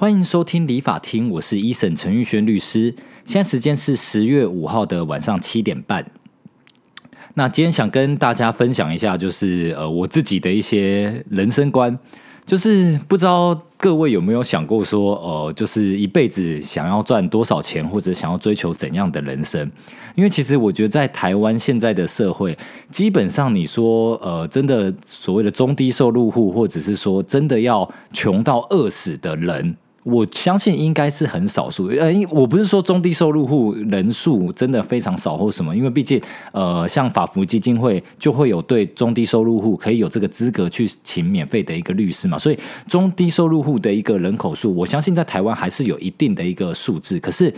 [0.00, 2.94] 欢迎收听理法厅，我是医生陈玉轩律师。
[3.24, 6.08] 现在时间是十月五号的晚上七点半。
[7.34, 11.98] 那今天想跟大家分享一下，就是呃我自己的一些人生观，
[12.46, 19.68] 就是不知道各位有没有想过说，呃，就是一辈子想要赚多少钱，或者想要追求怎样的人生？
[20.14, 22.56] 因为其实我觉得在台湾现在的社会，
[22.92, 29.76] 基本上你说，呃，真的所谓的中低收入户，或者是说真的要穷到饿死的人。
[30.10, 36.20] 我相信应该是很少数，呃，我不是说中低收入户人数真的非常少或什么，因为毕竟，
[36.52, 47.52] 呃，像法福基金会就会有对中低收入户可以有这个资格去请免费的一个律师嘛，所以中低收入户的一个人口数，我相信在台湾还是有一定的一个数字，可是。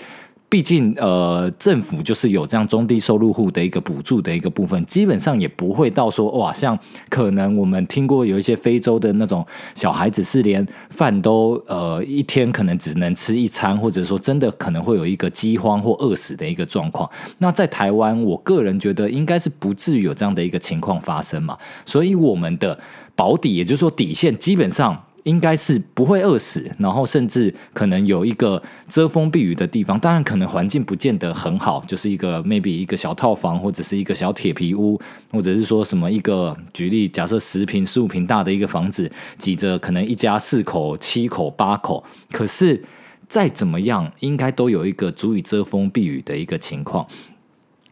[0.50, 6.76] 毕竟，呃，政府就是有这样中低收入户的一个补助的一个部分，基本上也不会到说哇，像
[7.08, 17.08] 可能我们听过有一些非洲的那种小孩子是连饭都呃一天可能只能吃一餐，或者说真的可能会有一个饥荒或饿死的一个状况。
[17.38, 22.76] 那在台湾，我个人觉得应该是不至于有这样的一个情况发生嘛，所以我们的
[23.14, 25.04] 保底，也就是说底线，基本上。
[25.24, 29.98] 应该是不会饿死，然后甚至可能有一个遮风避雨的地方。
[29.98, 42.02] 当然，可能环境不见得很好，就是一个 maybe 一个小套房，或者是一个小铁皮屋，或者是说什么一个举例，假设十平、十五平大的一个房子，挤着可能一家四口、七口、八口。
[42.30, 42.82] 可是
[43.28, 47.06] 再怎么样，应该都有一个足以遮风避雨的一个情况。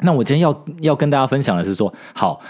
[0.01, 2.41] 那我今天要要跟大家分享的是说，好。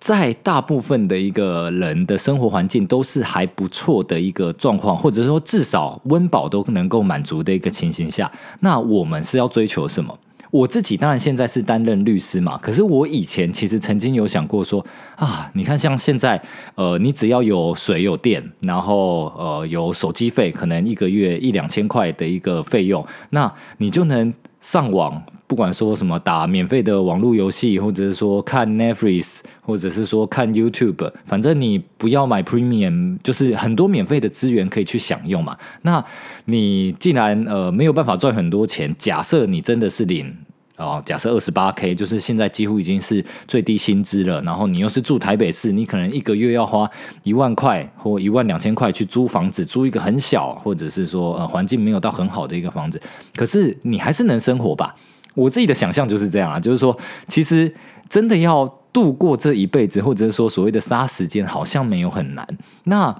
[0.00, 10.18] 在大部分的一个人的生活环境都是还不错的一个状况，或者说至少温饱都能够满足的一个情形下，那我们是要追求什么？
[10.50, 14.82] 我自己当然现在是担任律师嘛，可是我以前其实曾经有想过说
[15.16, 16.40] 啊，你看像现在，
[16.74, 25.22] 呃，你只要有水有电，然后呃有手机费，可能一个月一两千块的一个费用，那你就能上网。
[25.46, 35.56] 不管说什么打免费的网络游戏，或者是说看 Netflix，或者是说看 YouTube，反正你不要买 Premium，就是很多免费的资源可以去享用嘛。
[35.80, 36.04] 那
[36.44, 40.36] 你既然呃没有办法赚很多钱，假设你真的是零
[40.78, 44.40] 哦，假设二十八 K，就是现在几乎已经是最低薪资了。
[44.42, 46.88] 然后你又是住台北市，你可能一个月要花
[47.24, 53.02] 一万块或一万两千块去租房子，租一个很小，或者是说呃环境没有到很好的一个房子，
[53.34, 54.94] 可是你还是能生活吧。
[55.34, 56.96] 我自己的想象就是这样啊，就是说，
[57.28, 57.72] 其实
[58.08, 62.46] 真的要度过这一辈子，或者是说所谓的杀时间，好像没有很难。
[62.84, 63.14] 那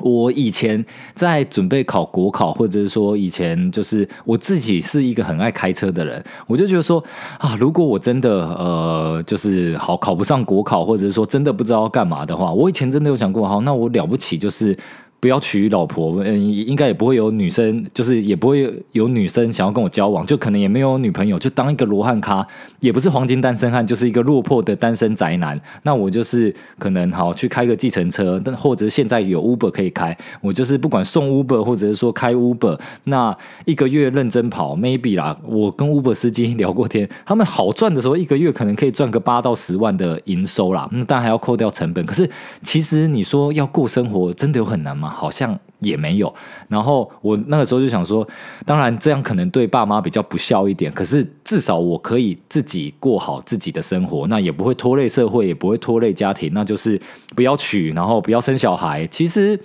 [0.00, 0.84] 我以前
[1.14, 7.02] 在准备考国考，或者是说以前就是我自己是一个很爱开车的人，我就觉得说
[7.38, 14.76] 啊，如果我真的呃，就是好考不上国考，或者是说真的不知道干嘛的话，我以前真的有想过，好，那我了不起就是。
[15.24, 22.46] 不要娶老婆，嗯，应该也不会有女生，就是也不会有女生想要跟我交往，就可能也没有女朋友，就当一个罗汉咖，
[22.80, 25.58] 也不是黄金单身汉，就是一个落魄的单身宅男。
[25.84, 33.34] 那我就是可能好去开个计程车，但或者现在有 Uber 可以开，我就是不管送 Uber 或者是说开 Uber，那
[33.64, 42.04] 一个月认真跑，maybe 啦，我跟 Uber 司机聊过天，他们好赚的时候，一个月可能可以赚个八到十万的营收啦，那当然还要扣掉成本。
[42.04, 42.28] 可是
[42.60, 45.13] 其实你说要过生活，真的有很难吗？
[45.14, 46.34] 好像也没有，
[46.68, 48.26] 然后我那个时候就想说，
[48.66, 57.00] 当然这样可能对爸妈比较不孝一点，可是至少我可以自己过好自己的生活，那也不会拖累社会，也不会拖累家庭，那就是
[57.36, 59.06] 不要娶，然后不要生小孩。
[59.06, 59.58] 其实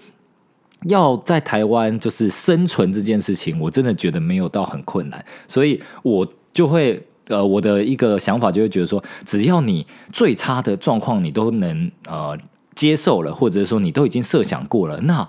[0.84, 12.38] 要在台湾就是生存这件事情，我真的觉得没有到很困难，所以我就会呃，我的一个想法就会觉得说，只要你最差的状况你都能呃。
[12.79, 15.28] 接受了，或者说你都已经设想过了，那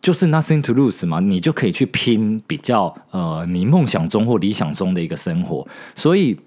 [0.00, 6.38] 就是 nothing to lose 嘛，你就可以去拼比较呃，你梦想中或理想中的一个生活，所以。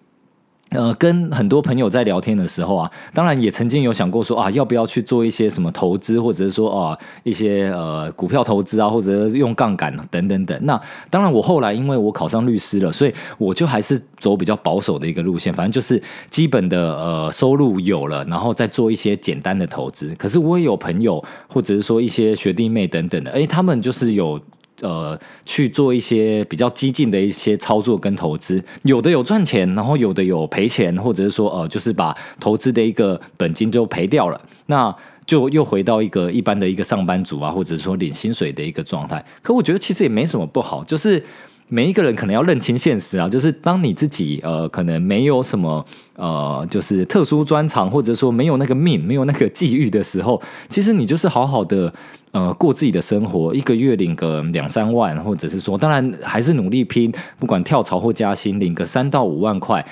[0.71, 10.57] 呃，跟很多朋友在聊天的时候啊，当然也曾经有想过说啊，要不要去做一些什么投资，或者是说啊一些呃股票投资啊，或者用杠杆等等等。
[10.63, 10.79] 那
[11.09, 20.15] 当然，我后来因为我考上律师了，所以我就还是走比较保守的一个路线，反正就是基本的呃收入有了，然后再做一些简单的投资。
[20.15, 24.39] 可是我也有朋友，或者是说一些学弟妹等等的，哎，他们就是有。
[24.81, 34.93] 呃，去做一些比较激进的一些操作跟投资，有的有赚钱，然后有的有赔钱，或者是说呃，就是把投资的一个本金就赔掉了，那
[35.25, 39.23] 就又回到一个一般的一个上班族啊，或者说领薪水的一个状态。
[39.41, 41.23] 可我觉得其实也没什么不好，就是
[41.73, 45.85] 每一个人可能要认清现实啊，就是当你自己呃可能没有什么
[46.17, 51.93] 呃就是特殊专长，或者说没有那个命、没有那个际遇的时候，其实你就是好好的
[52.31, 57.09] 呃过自己的生活，一个月领个两三万，或者是说，当然还是努力拼，
[57.39, 59.85] 不管跳槽或加薪，领个三到五万块。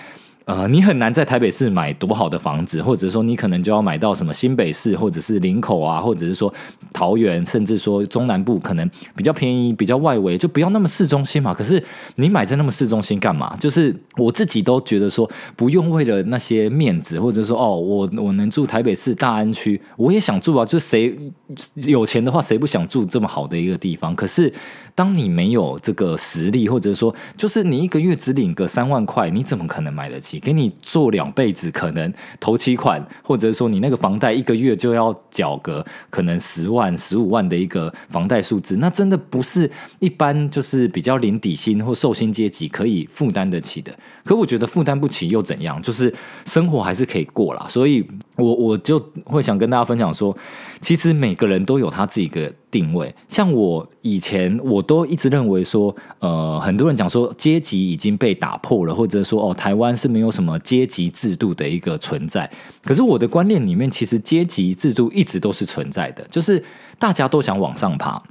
[0.49, 6.51] 呃，你很难在台北市买多好的房子，或者说你可能就要买到什么新北市，或者是林口啊，或者是说
[6.91, 11.53] 桃园，甚至说中南部可能比较便宜、比较外围，就不要那么市中心嘛。
[11.53, 11.83] 可是
[12.15, 13.55] 你买在那么市中心干嘛？
[13.57, 20.65] 就是我自己都觉得说，不用为了那些面子，或者说哦，我我能住台北市大安区，我也想住啊。
[20.65, 21.15] 就谁
[21.75, 24.15] 有钱的话，谁不想住这么好的一个地方？
[24.15, 24.51] 可是
[24.95, 30.38] 当你没有这个实力，或者说就是你一个月只领个三万块，你怎么可能买得起？
[30.39, 39.69] 给你做两辈子，可能头期款，或者说你那个房贷一个月就要缴个可能十万、十五万的一个房贷数字，那真的不是
[39.99, 43.93] 一般就是比较零底薪或寿薪阶级可以负担得起的。
[44.23, 45.81] 可我觉得负担不起又怎样？
[45.81, 46.13] 就是
[46.45, 47.65] 生活还是可以过啦。
[47.69, 48.05] 所以
[48.39, 50.35] 我我就会想跟大家分享说，
[50.81, 53.13] 其实每个人都有他自己的定位。
[53.27, 62.49] 像我以前我都一直认为说，呃，很多人讲说阶级已经被打破了，或者说哦，台湾是没有什么阶级制度的一个存在。
[62.83, 66.63] 可是我的观念里面，其实阶级制度一直都是存在的，就是
[66.97, 68.21] 大家都想往上爬。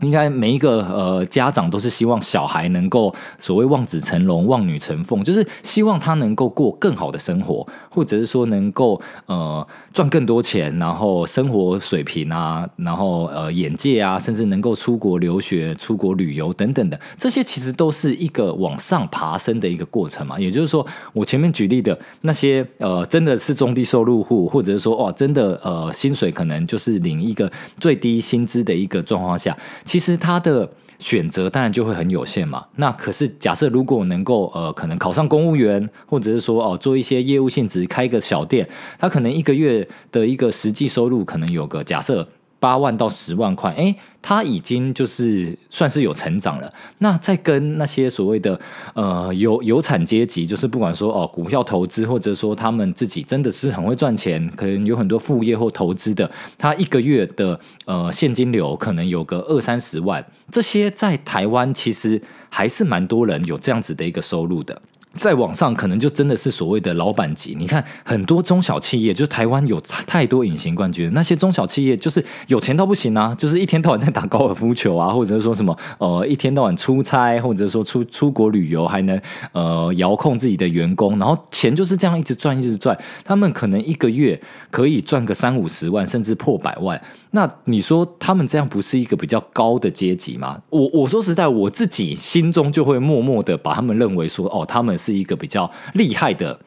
[0.00, 20.38] 应该每一个呃家长都是希望小孩能够所谓望子成龙、望女成凤，就是希望他能够过更好的生活，或者是说能够呃赚更多钱，然后生活水平啊，然后呃眼界啊，甚至能够出国留学、出国旅游等等的，这些其实都是一个往上爬升的一个过程嘛。
[20.38, 29.56] 也就是说，我前面举例的那些呃真的是中低收入户，或者是说哇真的呃薪水可能就是领一个最低薪资的一个状况下。
[29.88, 30.68] 其实他的
[30.98, 32.66] 选择当然就会很有限嘛。
[32.76, 38.68] 那可是假设如果能够呃，可能考上公务员，或者是说哦做一些业务性质，开一个小店，
[38.98, 42.28] 他可能一个月的一个实际收入可能有个假设。
[42.60, 46.72] 八万到十万块，哎，他已经就是算是有成长了。
[46.98, 48.58] 那在跟那些所谓的
[48.94, 64.82] 呃有有产阶级，就是不管说哦股票投资，或者说他们自己真的是很会赚钱，可能有很多副业或投资的，他一个月的呃现金流可能有个二三十万，这些在台湾其实还是蛮多人有这样子的一个收入的。
[65.18, 67.54] 在网上可能就真的是所谓的老板级。
[67.58, 79.20] 你看很多中小企业，就是台湾有太多隐形冠军，那些中小企业就是有钱到不行啊，就是一天到晚在打高尔夫球啊，或者是说什么呃一天到晚出差，或者说出出国旅游，还能
[79.52, 82.96] 呃遥控自己的员工，然后钱就是这样一直赚一直赚。
[83.24, 87.00] 他们可能一个月可以赚个三五十万，甚至破百万。
[87.32, 90.62] 那你说他们这样不是一个比较高的阶级吗？
[90.70, 96.58] 我我说实在，我自己心中就会默默的把他们认为说，哦，他们是是一个比较厉害的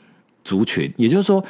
[0.44, 0.92] 族群。
[0.98, 1.44] 也就是说，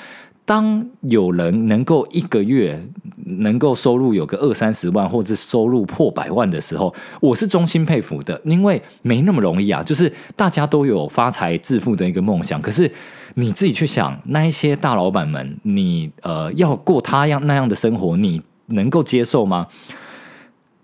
[0.44, 2.78] 当有人能够一个月
[3.26, 9.82] 能够收入有个二三十万，或者收入破百万的时候，我是衷心佩服的，因为没那么容易啊。
[9.82, 12.92] 就是大家都有发财致富的一个梦想，可是
[13.36, 18.42] 你自己去想，那一些大老板们，你呃要过他样那样的生活，你。
[18.74, 19.68] 能够接受吗？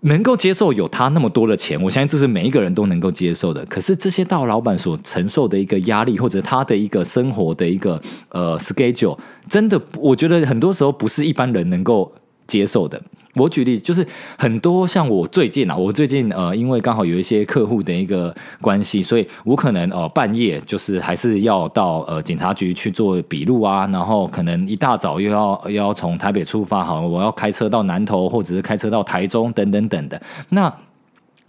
[0.00, 3.64] 能够接受有他那么多的钱，我相信这是每一个人都能够接受的。
[3.66, 9.18] 可是这些大老板所承受的一个压力，或者他的一个生活的一个呃 schedule，
[9.48, 12.12] 真的，我觉得很多时候不是一般人能够
[12.46, 13.02] 接受的。
[13.38, 14.06] 我举例，就是
[14.36, 30.20] 很多像我最近啊，我最近呃，因为刚好有一些客户的一个关系，所以我可能呃半夜就是还是要到呃警察局去做笔录啊，然后可能一大早又要又要从台北出发，好，我要开车到南投，或者是开车到台中等等等的。
[30.50, 30.72] 那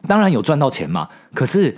[0.07, 1.75] 当然有赚到钱嘛，可是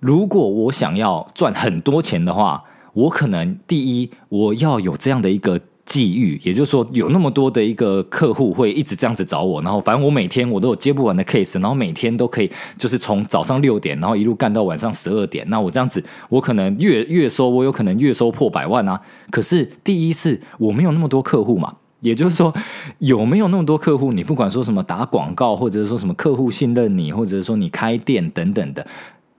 [0.00, 2.62] 如果我想要赚很多钱的话，
[2.92, 5.60] 我可能第一我要有这样的一个。
[5.88, 15.48] 际遇，也就是说，有那么多的一个客户会一直这样子找我，然后反正我每天我都有接不完的 case，然后每天都可以就是从早上六点，然后一路干到晚上十二点。
[15.48, 19.00] 那我这样子，我可能月月收，我有可能月收破百万啊。
[19.30, 22.52] 可是第一是我没有那么多客户嘛，也就是说，
[22.98, 28.86] 有没有那么多客户，你不管说什么打广告，或者是说什么客户信任你，或者是说你开店等等的，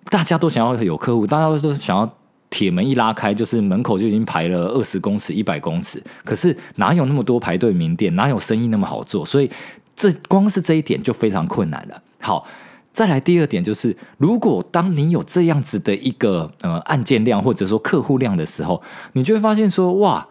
[0.06, 2.12] 大家都想要有客户，大家都想要。
[2.50, 6.03] 铁门一拉开，就是门口就已经排了二十公尺、一百公尺。
[6.24, 8.13] 可是哪有那么多排队名店？
[8.15, 9.25] 哪有生意那么好做？
[9.25, 9.50] 所以
[9.96, 12.01] 这光是这一点就非常困难了。
[12.20, 12.48] 好，
[12.91, 18.82] 再来第二点就是，如果当你有这样子的一个呃案件量或者说客户量的时候，
[19.13, 20.27] 你就会发现说，哇，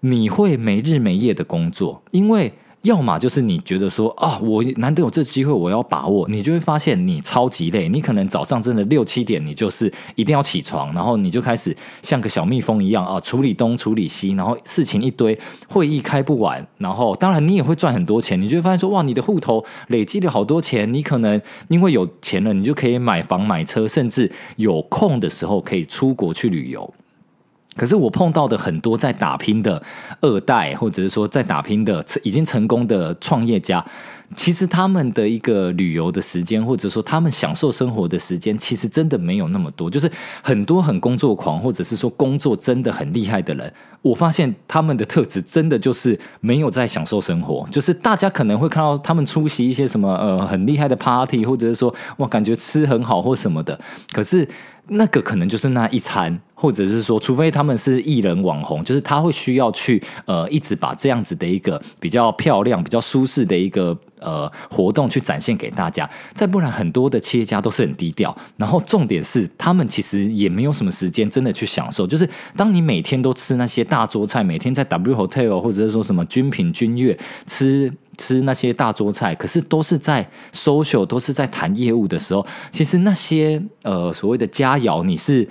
[0.00, 7.86] 你会没日没夜的工作，因为要么就是你觉得说啊，我难得有这机会，我要把握，你就会发现你超级累。
[7.90, 16.66] 你可能早上真的六七点，你就是一定要起床，然后你就开始像个小蜜蜂一样啊，处理东处理西，然后事情一堆，会议开不完。
[16.78, 26.94] 然后当然你也会赚很多钱，你就会发现说哇，你的户头累积了好多钱，你可能因为有钱了，你就可以买房买车，甚至有空的时候可以出国去旅游。
[27.80, 29.82] 可是我碰到的很多在打拼的
[30.20, 33.82] 二代，或者是说在打拼的已经成功的创业家，
[34.36, 39.88] 其实他们的一个旅游的时间，或者说他们享受生活的时间，其实真的没有那么多。
[39.88, 43.72] 就是很多很工作狂，或者是说工作真的很厉害的人，
[44.02, 47.66] 我发现他们的特质真的就是没有在享受生活。
[47.70, 53.80] 就是大家可能会看到他们出席一些什么呃很厉害的 party，或者是说哇感觉吃很好或什么的，
[54.12, 54.46] 可是。
[54.92, 66.10] 那个可能就是那一餐，或者是说，除非他们是艺人网红，就是他会需要去呃，一直把这样子的一个比较漂亮、比较舒适的一个呃活动去展现给大家。
[66.34, 68.36] 再不然，很多的企业家都是很低调。
[68.56, 72.04] 然后重点是，他们其实也没有什么时间真的去享受。
[72.04, 77.16] 就是当你每天都吃那些大桌菜，每天在 W Hotel 或者是说什么君品君悦
[77.46, 77.92] 吃。
[78.20, 82.46] 吃那些大桌菜，可是都是在 social，都是在谈业务的时候。
[82.70, 85.48] 其实那些呃所谓的佳肴，你是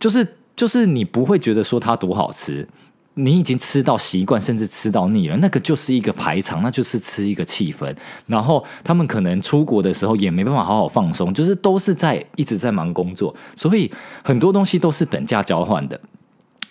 [0.00, 0.26] 就是
[0.56, 2.68] 就是你不会觉得说它多好吃，
[3.14, 5.36] 你已经吃到习惯，甚至吃到腻了。
[5.36, 7.94] 那个就是一个排场，那就是吃一个气氛。
[8.26, 13.90] 然后他们可能出国的时候也没办法好好放松，就是都是在一直在忙工作，所以
[14.24, 16.00] 很多东西都是等价交换的。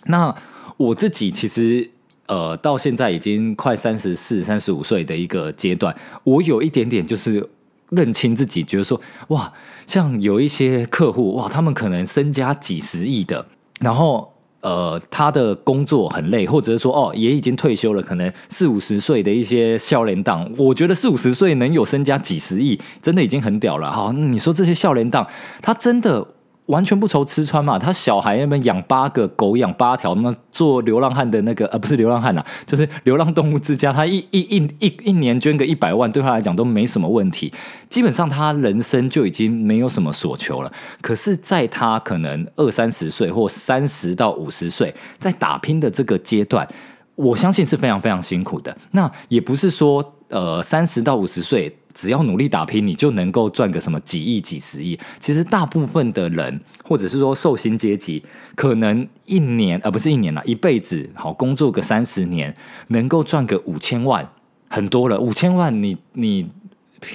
[0.08, 0.36] 那
[0.78, 1.90] 我自己其实。
[2.28, 7.48] 呃，到现在已经快三十四、三十五岁的一个阶段，我有一点点就是
[7.90, 9.54] 认清自己，觉得说，哇，
[9.86, 13.46] 像有一些客户，哇，他们可能身家几十亿的，
[13.80, 23.92] 然后呃，他的工作很累，或者是说，哦，也已经退休了，可能四五十岁的一些笑脸党，我觉得四五十岁能有身家几十亿，真的已经很屌了。
[23.92, 25.28] 好，你说这些笑脸党，
[25.62, 26.28] 他真的？
[26.68, 37.54] 完全不愁吃穿嘛，他小孩那边养八个狗，养八条，那么做流浪汉的那个呃，不是流浪汉呐，就是流浪动物之家，他一一一一一年捐个一百万，对他来讲都没什么问题。
[37.90, 40.72] 基本上他人生就已经没有什么所求了。
[41.02, 46.68] 可是，在他可能二三十岁或三十到五十岁，在打拼的这个阶段，
[47.16, 48.76] 我相信是非常非常辛苦的。
[48.92, 50.14] 那也不是说。
[50.28, 55.00] 呃，三十到五十岁，只要努力打拼，你就能够赚个什么几亿、几十亿。
[55.20, 58.24] 其实大部分的人，或者是说寿星阶级，
[58.54, 62.56] 可能一年，而不是一年了，一辈子好工作个三十年，
[62.90, 64.30] 能够赚个五千万，
[64.68, 65.20] 很多了。
[65.20, 66.48] 五千万，你你。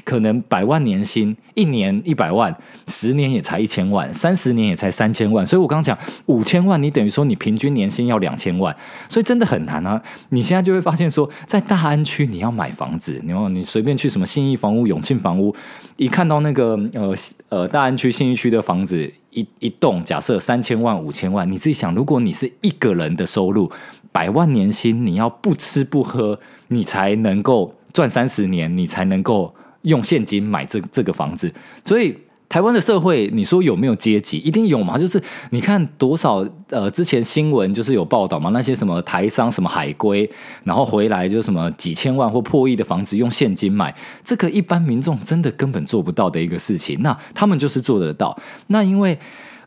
[0.05, 2.55] 可能百万年薪，一年一百万，
[2.87, 5.45] 十年也才一千万，三十年也才三千万。
[5.45, 8.75] 所以我刚刚讲五千万，你等于说你平均年薪要两千万，
[9.09, 10.03] 所以真的很难啊！
[10.31, 15.55] 你现在就会发现说，在大安区你要买房子，你你随便去什么信义房屋、永庆房屋，
[15.97, 17.15] 一看到那个呃
[17.49, 23.71] 呃大安区信义区的房子，一一栋假设三千万、五千万，你自己想，如果你是一个人的收入，
[24.13, 29.55] 百万年薪，你要不吃不喝，你才能够赚三十年，你才能够。
[29.83, 31.53] 用现金买这这个房子，
[31.85, 32.17] 所以
[32.49, 34.39] 台湾的社会，你说有没有阶级？
[34.39, 34.99] 一定有嘛？
[34.99, 40.29] 就是你看多少呃，之前新闻就是有报道嘛，那些什么台商什么海归，
[40.65, 43.95] 然后回来就什么几千万或破亿的房子用现金买，
[44.25, 47.01] 这个一般民众真的根本做不到的一个事情。
[47.03, 49.19] 那他们就是做得到，那因为。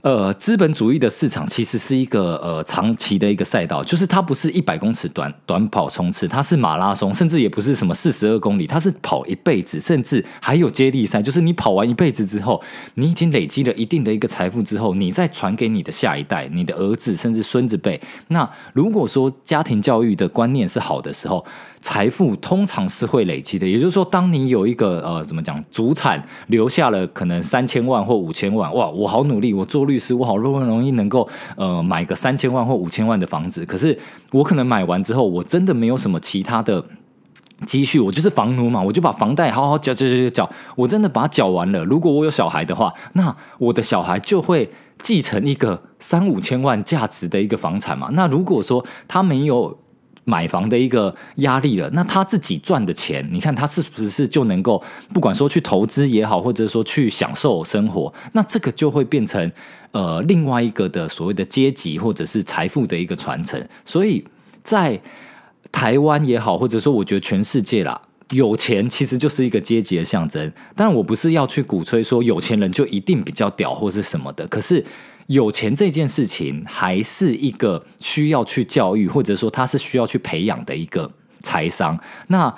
[0.03, 12.61] 呃，资本主义的市场其实是一个呃长期的一个赛道，就是它不是一百公尺短短跑冲刺，它是马拉松，甚至也不是什么四十二公里，它是跑一辈子，甚至还有接力赛，就是你跑完一辈子之后，
[12.95, 18.01] 你已经累积了一定的一个财富之后，你再传给你的下一代，你的儿子甚至孙子辈。
[18.27, 21.45] 那如果说家庭教育的观念是好的时候，
[21.83, 33.99] 财富通常是会累积的，也就是说，当你有一个呃，怎么讲，主产留下了可能三千万或五千万，哇，我好努力，我做律师，我好容容易能够呃买个三千万或五千万的房子，可是
[34.31, 36.81] 我可能买完之后，我真的没有什么其他的
[37.67, 41.83] 积蓄，我就是房奴嘛，我就把房贷好好缴缴缴缴，我真的把它缴完了。
[41.83, 44.69] 如果我有小孩的话，那我的小孩就会
[45.01, 48.07] 继承一个三五千万价值的一个房产嘛。
[48.13, 49.77] 那如果说他没有。
[50.25, 54.81] 买房的一个压力了，那他自己赚的钱，你看他是不是就能够
[55.13, 59.51] 不管说去投资也好，或者说去享受生活，那这个就会变成
[59.91, 63.61] 呃另外一个的所谓的阶级或者是财富的一个传承。
[63.83, 64.25] 所以
[64.63, 65.01] 在
[65.71, 70.51] 台湾也好，或者说我觉得全世界啦，有钱其实就是一个阶级的象征。
[70.75, 74.85] 但我不是要去鼓吹说有钱人就一定比较屌或是什么的，可是。
[75.33, 81.99] 有钱这件事情还是一个需要去教育，或者说他是需要去培养的一个财商。
[82.27, 82.53] 那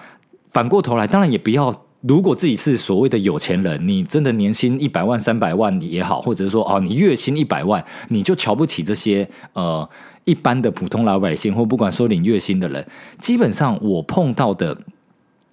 [0.48, 1.74] 反过头来，当然也不要。
[2.08, 9.90] 如果自己是所谓的有钱人，你真的年薪一百万、三百万也好，或者是说哦，你月薪一百万，你就瞧不起这些呃
[10.24, 12.86] 一般的普通老百姓，或不管说领月薪的人。
[13.18, 14.78] 基本上我碰到的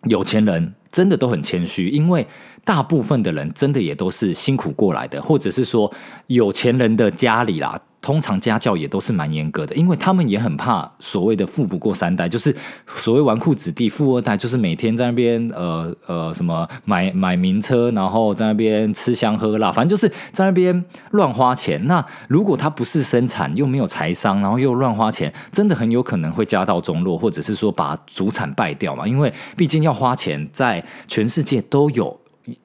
[0.05, 2.27] 有钱人，真的都很谦虚，因为
[2.65, 5.93] 大部分的人真的也都是辛苦过来的，或者是说
[6.27, 7.81] 有钱人的家里啦。
[8.03, 12.53] 通常家教也都是蛮严格的，因为他们也很怕所谓的富不过三代，就是
[12.85, 21.81] 所谓纨绔子弟、富二代，就是每天在那边呃呃什么买买名车，然后在那边吃香喝辣，反正就是在那边乱花钱。
[21.87, 29.07] 那如果他不是生产，又没有财商，然后又乱花钱，真的很有可能会家道中落，或者是说把祖产败掉嘛。
[29.07, 32.19] 因为毕竟要花钱，在全世界都有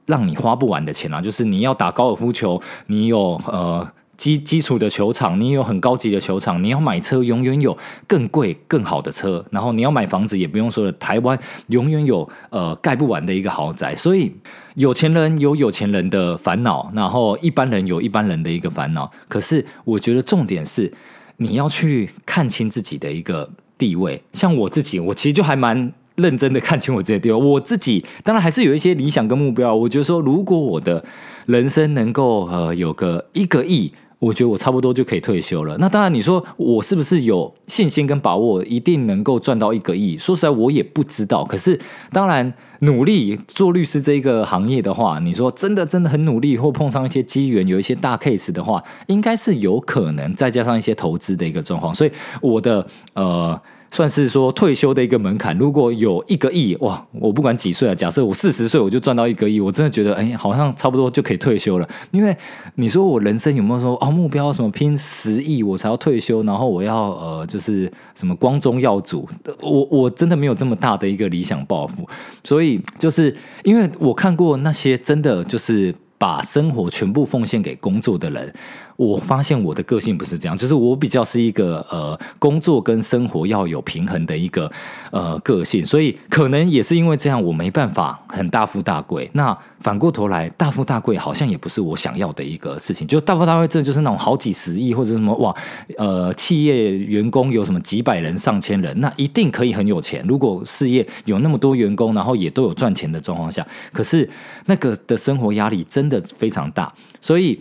[0.06, 3.88] 让你花不完的钱啊，就是你要打高尔夫球，你有呃。
[4.18, 14.34] 基基础的球场，你有很高级的球场，你要买车，永远有更贵更好的车，然后你要买房子，也不用说了，台湾永远有呃盖不完的一个豪宅，所以
[14.74, 19.12] 有钱人有有钱人的烦恼，然后一般人有一般人的一个烦恼。
[19.28, 20.92] 可是我觉得重点是
[21.38, 25.94] 你要去看清自己的一个地位，像我自己，我其实就还蛮。
[26.18, 29.74] 认真的看清我自己的地方，我自己当然还是有一些理想跟目标。
[29.74, 31.04] 我觉得说，如果我的
[31.48, 33.92] 人生能够呃有个一个亿。
[34.20, 35.78] 我觉得我差不多就可以退休了。
[35.78, 40.18] 那当然，你说我是不是有信心跟把握，一定能够赚到一个亿？
[40.18, 41.46] 说实在，我也不知道。
[41.46, 41.80] 可是，
[42.12, 50.34] 当然努力做律师这一个行业的话，你说真的真的很努力，或碰上一些机缘，有一些大 case 的话，应该是有可能。
[50.34, 53.62] 再加上一些投资的一个状况，所以我的呃。
[53.91, 55.58] 算是说退休的一个门槛。
[55.58, 57.06] 如果有一个亿，哇！
[57.13, 61.88] 我不管几岁啊，假设我四十岁，我就赚到一个亿，我真的觉得，哎，好像差不多就可以退休了。
[62.12, 62.36] 因为
[62.75, 69.27] 你说我人生有没有说哦目标什么拼十亿我才要退休，然后我要呃就是什么光宗耀祖？
[69.62, 72.08] 我我真的没有这么大的一个理想抱负。
[72.44, 78.54] 所以就是因为我看过那些真的就是把生活全部奉献给工作的人。
[78.96, 84.72] 我发现我的个性不是这样，就是我比较是一个呃工作跟生活要有平衡的一个
[85.12, 89.30] 呃个性，所以可能也是因为这样，我没办法很大富大贵。
[89.34, 93.06] 那反过头来，大富大贵好像也不是我想要的一个事情。
[93.06, 95.56] 就大富大贵，这就是那种好几十亿或者什么哇，
[96.00, 100.26] 呃，企业员工有什么几百人、上千人，那一定可以很有钱。
[100.28, 103.63] 如果事业有那么多员工，然后也都有赚钱的状况下，
[103.94, 104.28] 可是
[104.65, 107.60] 那个的生活压力真真的非常大，所以。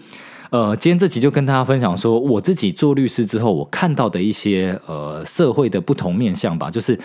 [0.51, 6.99] 呃，今天这集就跟大家分享说，我自己做律师之后，我看到的一些呃社会的不同面向吧，就是。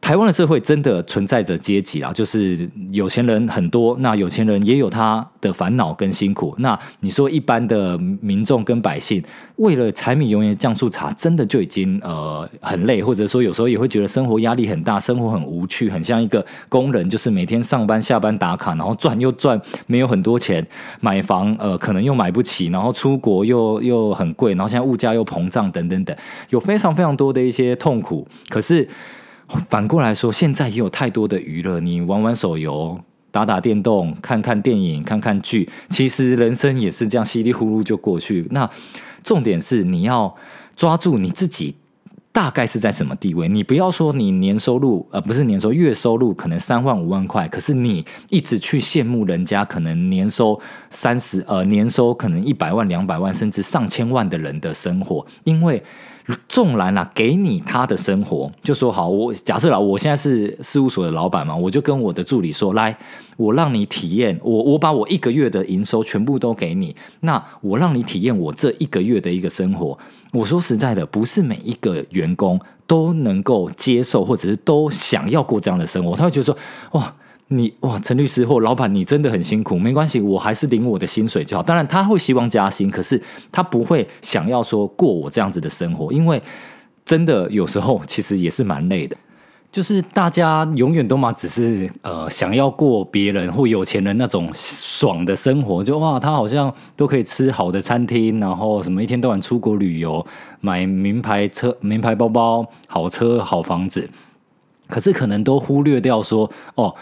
[0.00, 6.54] 台湾的社会真的存在着阶级啦，就是有钱人很多，那有钱人也有他的烦恼跟辛苦。
[6.58, 9.22] 那你说一般的民众跟百姓，
[9.56, 20.66] 为了柴米油盐酱醋茶，真的就已经呃很累，或者说有时候也会觉得生活压力很大，生活很无趣，很像一个工人，就是每天上班下班打卡，然后赚又赚，没有很多钱
[21.02, 26.16] 买房，呃，可能又买不起，然后出国又又很贵，然后现在物价又膨胀，等等等，
[26.48, 28.26] 有非常非常多的一些痛苦。
[28.48, 28.88] 可是。
[29.68, 38.46] 反过来说，现在也有太多的娱乐，你玩玩手游、打打电动、看看电影、看看剧，其实人生也是这样稀里糊涂就过去。
[38.50, 38.68] 那
[39.22, 40.34] 重点是你要
[40.76, 41.74] 抓住你自己
[42.30, 55.82] 大概是在什么地位，你不要说你年收入呃不是年收月收入可能三万五万块，可是你一直去羡慕人家可能年收三十呃年收可能一百万两百万甚至上千万的人的生活，因为。
[56.48, 62.96] 纵然啊，给你他的生活，就说好，我假设啦，我现在是事务所的老板嘛，我就跟我的助理说，来，
[63.36, 69.98] 我让你体验，我我把我一个月的营收全部都给你，那我让你体验我这一个月的一个生活。
[70.32, 76.56] 我说实在的，不是每一个员工都能够接受，或者是都想要过这样的生活，他会觉得说，
[76.92, 77.14] 哇。
[77.50, 79.78] 你哇，陈律师或老板，你真的很辛苦。
[79.78, 81.62] 没关系，我还是领我的薪水就好。
[81.62, 86.42] 当然，他会希望加薪，可是他不会想要说过我这样子的生活，因为
[87.06, 89.16] 真的有时候其实也是蛮累的。
[89.70, 100.26] 就是大家永远都嘛，只是呃想要过别人或有钱人那种爽的生活，就哇，他好像都可以吃好的餐厅，然后什么一天到晚出国旅游，
[100.60, 104.08] 买名牌车、名牌包包、好车、好房子，
[104.88, 106.94] 可是可能都忽略掉说哦。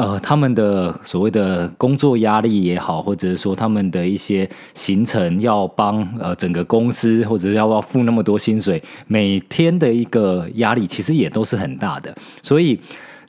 [0.00, 12.16] 呃，他们的所谓的工作压力也好，或者是说他们的一些行程要帮呃整个公司，或者是要不要付那么多薪水，每天的一个压力其实也都是很大的。
[12.42, 12.80] 所以，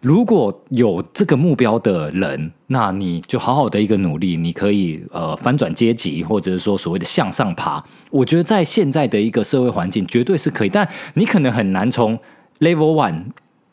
[0.01, 7.83] 如果有这个目标的人，那你就好好的一个努力，你可以呃翻转阶级，或者是说所谓的向上爬。
[8.11, 12.17] 我觉得在现在的一个社会环境，绝对是可以，但你可能很难从
[12.61, 13.25] level one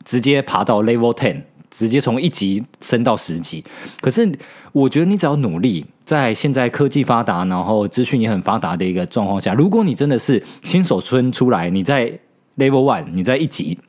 [0.03, 1.43] 直接爬到 level ten。
[1.79, 3.63] 直接从一级升到十级。
[4.01, 4.29] 可是
[4.73, 12.19] 我觉得你只要努力，在现在科技发达，然后资讯也很发达的一个状况下，如果你真的是新手村出来，你在
[12.57, 13.79] Level One，你在一级，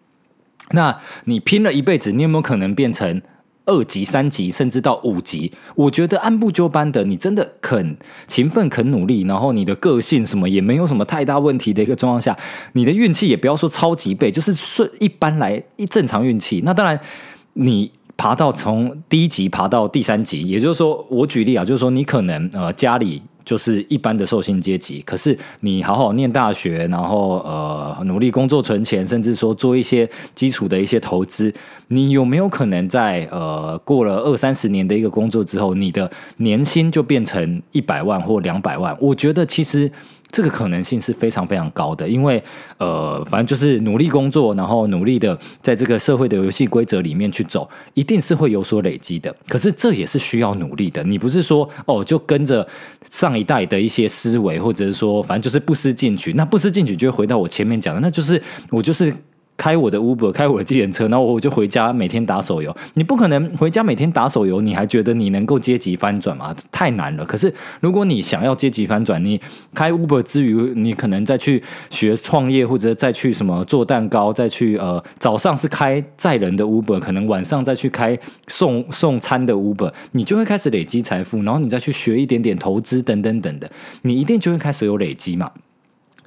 [0.71, 3.21] 那你拼了一辈子，你有没有可能变成？
[3.67, 12.37] 二级、三级，甚至到五级，我觉得按部就班的，你真的肯勤奋、肯努力，然后你的个性什么也没有什么太大问题的一个状况下，
[12.73, 16.63] 你的运气也不要说超级倍，就是顺一般来一正常运气。
[16.65, 16.99] 那当然，
[17.55, 23.23] 你爬到从第一级爬到第三级，也就是说，我举例啊，就是说你可能呃家里。
[23.43, 31.53] 就是一般的受薪阶级，可是你好好念大学，然后呃努力工作存钱，甚至说做一些基础的一些投资，
[31.89, 38.97] 你有没有可能在呃过了二三十年的一个工作之后，你的年薪就变成一百万或两百万？
[39.01, 39.91] 我觉得其实。
[40.31, 42.43] 这个可能性是非常非常高的，因为
[42.79, 49.35] 呃，反正就是努力工作，然后努力的在这个社会的游戏规则里面去走，一定是会有所累积的。
[49.49, 52.67] 可是这也是需要努力的，你不是说哦就跟着
[53.11, 59.15] 上一代的一些思维，或者是说反正就是不思进取，那不思进取就会回到我前面讲的，那就是我就是。
[59.61, 62.75] 开我的 Uber，开我的计程车，然后我就回家每天打手游。
[62.95, 66.57] 你不可能回家每天打手游，你还觉得你能够阶级翻转吗？
[66.73, 67.27] 太难了。
[67.27, 69.39] 可是如果你想要阶级翻转，你
[69.75, 78.19] 开 Uber 之余，你可能再去学创业，或者再去什么做蛋糕，再去呃早上是开载人的 Uber，可能晚上再去开
[78.49, 83.71] 送送餐的 Uber，你就会开始累积财富，然后你再去学一点点投资等等等的，
[84.01, 85.51] 你一定就会开始有累积嘛。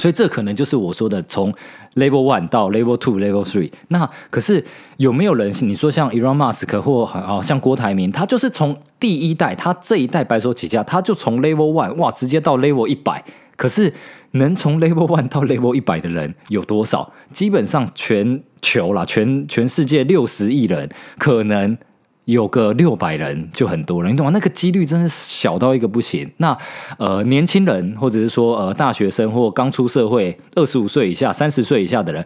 [0.03, 1.49] 所以这可能就是我说的从
[1.95, 3.71] level one 到 level two level three。
[3.87, 4.61] 那可是
[4.97, 5.49] 有没有人？
[5.61, 13.23] 你说像 Elon Musk 或好像郭台铭，他就是从第一代，他这一代白手起家，他就从 level one 哇，直接到 level 一百。
[13.55, 13.93] 可是
[14.31, 17.13] 能从 level one 到 level 一百的人有多少？
[17.31, 21.77] 基本上全球啦，全全世界六十亿人可能。
[22.25, 24.31] 有个六百人就很多了，你懂吗？
[24.31, 26.31] 那个几率真是小到一个不行。
[26.37, 26.57] 那
[26.97, 32.25] 呃，年轻人或者是说呃大学生或刚出社会二十五岁以下、三十岁以下的人，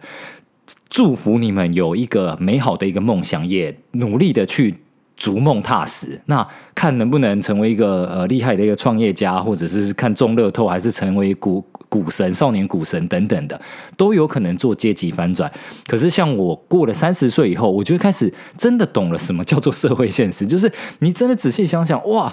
[0.88, 4.74] 祝福你们有一个美好的一个梦想，也努力的去。
[5.18, 13.60] 逐梦踏实，那看能不能成为一个呃厉害的一个创业家，或者是看中乐透，还是成为股股神、少年股神等等的，
[13.96, 15.50] 都有可能做阶级翻转。
[15.88, 22.32] 可是像我过了三十岁以后，我就开始真的懂了什么叫做社会现实，就是你真的仔细想想，哇，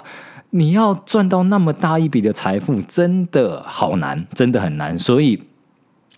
[0.50, 5.42] 你要赚到那么大一笔的财富，真的好难，真的很难，所以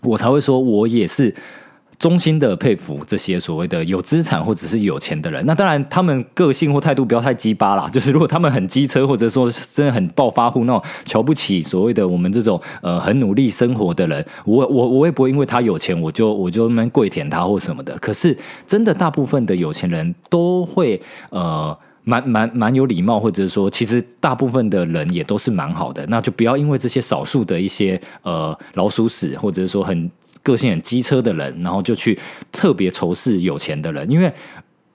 [0.03, 1.35] 我才会说，我也是。
[1.99, 5.45] 衷心的佩服这些所谓的有资产或者是有钱的人。
[5.45, 7.89] 那当然，他们个性或态度不要太鸡巴啦。
[7.93, 17.99] 就是如果他们很机车，或者说真的很暴发户，那种瞧不起所谓的我们这种呃很努力生活的人，我我我也不会因为他有钱，我就我就那么跪舔他或什么的。
[17.99, 21.77] 可是真的，大部分的有钱人都会呃。
[22.09, 30.11] 蛮蛮蛮有礼貌，或者是说，其实大部分的人也都是蛮好的，那就不要因为这些少数的一些呃老鼠屎，或者是说很
[30.42, 32.18] 个性很机车的人，然后就去
[32.51, 34.33] 特别仇视有钱的人，因为。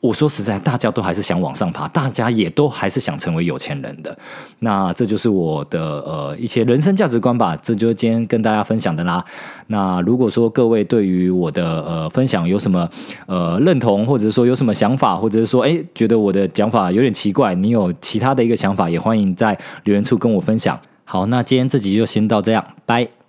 [0.04, 4.16] 我说实在，大家都还是想往上爬，大家也都还是想成为有钱人的。
[4.60, 9.24] 那这就是我的呃一些人生价值观吧，这就是今天跟大家分享的啦。
[9.68, 12.90] 那如果说各位对于我的呃分享有什么
[13.28, 20.78] 呃认同，或者说有什么想法，或者是说哎觉得我的讲法有点奇怪，你有其他的一个想法，也欢迎在留言处跟我分享。
[21.06, 23.23] 好，那今天这集就先到这样，拜。